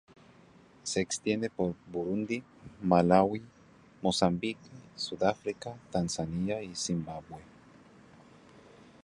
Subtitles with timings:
[0.81, 2.43] Se extiende por Burundi,
[2.81, 3.43] Malaui,
[4.01, 7.43] Mozambique, Sudáfrica, Tanzania, y Zimbabue.